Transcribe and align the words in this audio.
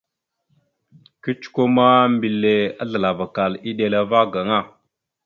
Kecəkwe 1.21 1.63
ma, 1.75 1.87
mbelle 2.13 2.53
azləlavakal 2.81 3.53
eɗela 3.69 3.99
va 4.09 4.19
gaŋa. 4.33 4.59